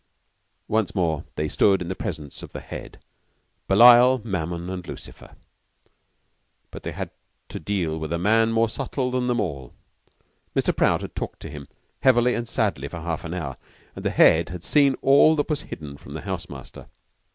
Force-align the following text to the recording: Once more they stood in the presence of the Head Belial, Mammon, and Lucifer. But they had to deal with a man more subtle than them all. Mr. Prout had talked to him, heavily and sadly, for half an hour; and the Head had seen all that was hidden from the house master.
Once 0.67 0.95
more 0.95 1.25
they 1.35 1.47
stood 1.47 1.79
in 1.79 1.87
the 1.87 1.93
presence 1.93 2.41
of 2.41 2.53
the 2.53 2.59
Head 2.59 2.97
Belial, 3.67 4.19
Mammon, 4.23 4.67
and 4.67 4.87
Lucifer. 4.87 5.35
But 6.71 6.81
they 6.81 6.91
had 6.91 7.11
to 7.49 7.59
deal 7.59 7.99
with 7.99 8.11
a 8.11 8.17
man 8.17 8.51
more 8.51 8.67
subtle 8.67 9.11
than 9.11 9.27
them 9.27 9.39
all. 9.39 9.75
Mr. 10.55 10.75
Prout 10.75 11.01
had 11.03 11.15
talked 11.15 11.39
to 11.41 11.51
him, 11.51 11.67
heavily 11.99 12.33
and 12.33 12.49
sadly, 12.49 12.87
for 12.87 12.97
half 13.01 13.23
an 13.23 13.35
hour; 13.35 13.55
and 13.95 14.03
the 14.03 14.09
Head 14.09 14.49
had 14.49 14.63
seen 14.63 14.95
all 15.03 15.35
that 15.35 15.51
was 15.51 15.61
hidden 15.69 15.97
from 15.97 16.13
the 16.15 16.21
house 16.21 16.49
master. 16.49 16.87